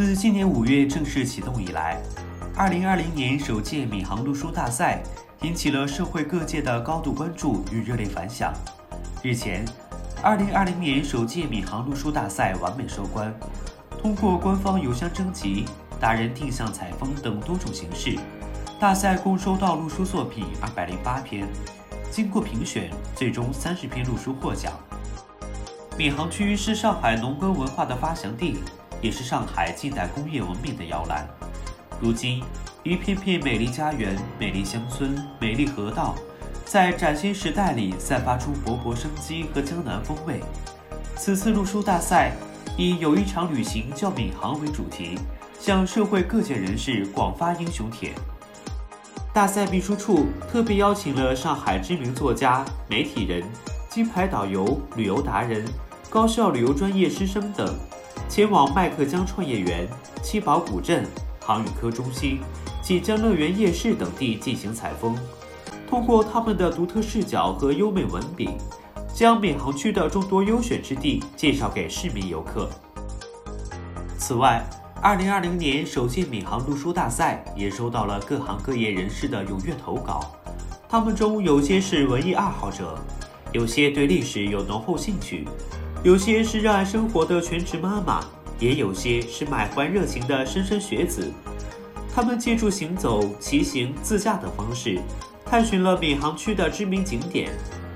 [0.00, 2.00] 自今年五月正式启动以来，
[2.56, 5.02] 二零二零年首届闵行路书大赛
[5.42, 8.50] 引起了社会各界的高度关注与热烈反响。
[9.22, 9.62] 日前，
[10.22, 13.30] 二零二零年首届闵行路书大赛完美收官，
[14.00, 15.66] 通过官方邮箱征集、
[16.00, 18.18] 达人定向采风等多种形式，
[18.80, 21.46] 大赛共收到路书作品二百零八篇。
[22.10, 24.72] 经过评选，最终三十篇路书获奖。
[25.98, 28.56] 闵行区是上海农耕文化的发祥地。
[29.00, 31.26] 也是上海近代工业文明的摇篮。
[32.00, 32.42] 如今，
[32.82, 36.14] 一片片美丽家园、美丽乡村、美丽河道，
[36.64, 40.40] 在崭新时代里散发出勃勃生机和江南风味。
[41.16, 42.32] 此次路书大赛
[42.78, 45.18] 以“有一场旅行叫闵行”为主题，
[45.58, 48.12] 向社会各界人士广发英雄帖。
[49.32, 53.44] 大赛秘书处特别邀请了上海知名作家、媒体人、
[53.88, 55.64] 金牌导游、旅游达人、
[56.08, 57.78] 高校旅游专业师生等。
[58.30, 59.88] 前往麦克江创业园、
[60.22, 61.04] 七宝古镇、
[61.40, 62.38] 航宇科中心
[62.80, 65.18] 锦江乐园夜市等地进行采风，
[65.88, 68.50] 通过他们的独特视角和优美文笔，
[69.12, 72.70] 将闵行区的众多优选之地介绍给市民游客。
[74.16, 74.64] 此外
[75.02, 80.20] ，2020年首届闵行读书大赛也收到了各行各业人士的踊跃投稿，
[80.88, 82.96] 他们中有些是文艺爱好者，
[83.52, 85.48] 有些对历史有浓厚兴趣。
[86.02, 88.24] 有些是热爱生活的全职妈妈，
[88.58, 91.30] 也有些是满怀热情的莘莘学子。
[92.14, 94.98] 他们借助行走、骑行、自驾等方式，
[95.44, 97.50] 探寻了闵行区的知名景点，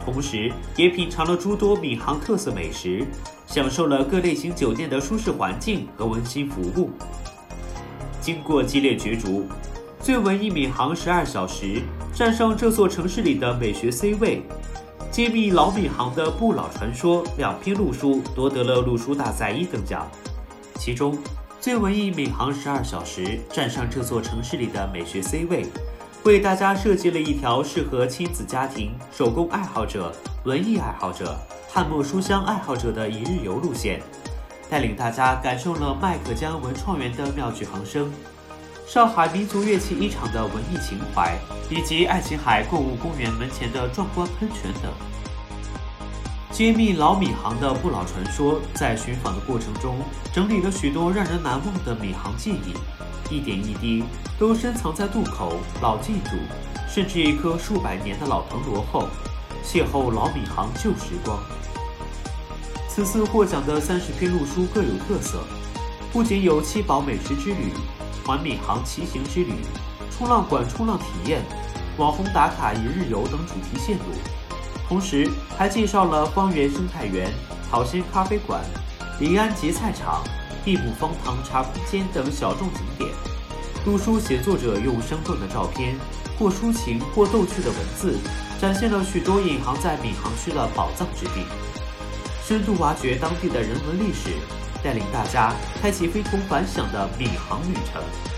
[0.04, 3.06] 同时也品尝了诸多闵行特色美食，
[3.46, 6.90] 享受了各类型酒店的舒适环境和温馨服务。
[8.20, 9.46] 经过激烈角逐，
[9.98, 11.80] 最文艺闵行十二小时
[12.12, 14.42] 站上这座城市里的美学 C 位。
[15.10, 20.10] 揭秘老闵行的不老传说两篇路书夺得了路书大赛一等奖，
[20.76, 21.16] 其中
[21.60, 25.66] 最文艺闵行十二小时站上这座城市里的美学 C 位，
[26.24, 30.12] 为大家设计了一条适合亲子家庭、手工爱好者、
[30.44, 31.38] 文艺爱好者、
[31.70, 34.02] 汉墨书香爱好者的一日游路线，
[34.68, 38.12] 带领大家感受了麦克江文创园的妙趣横生。
[38.94, 41.36] 上海民族乐器一厂的文艺情怀，
[41.68, 44.92] 以及爱琴海购物公园门前的壮观喷泉等，
[46.52, 48.60] 揭秘老闵行的不老传说。
[48.72, 49.96] 在寻访的过程中，
[50.32, 54.04] 整理了许多让人难忘的闵行记忆，一点一滴
[54.38, 56.36] 都深藏在渡口、老建筑，
[56.88, 59.08] 甚至一棵数百年的老藤萝后，
[59.64, 61.36] 邂逅老闵行旧时光。
[62.88, 65.42] 此次获奖的三十篇路书各有特色，
[66.12, 67.72] 不仅有七宝美食之旅。
[68.24, 69.52] 环闵行骑行之旅、
[70.10, 71.42] 冲浪馆冲浪体验、
[71.98, 74.04] 网红打卡一日游等主题线路，
[74.88, 77.30] 同时还介绍了方圆生态园、
[77.70, 78.64] 草仙咖啡馆、
[79.20, 80.24] 临安结菜场、
[80.64, 83.10] 地亩方糖茶空间等小众景点。
[83.84, 85.94] 读书写作者用生动的照片，
[86.38, 88.16] 或抒情或逗趣的文字，
[88.58, 91.44] 展现了许多隐藏在闵行区的宝藏之地，
[92.42, 94.30] 深度挖掘当地的人文历史。
[94.84, 95.50] 带领大家
[95.80, 98.33] 开启非同凡响的领航旅程。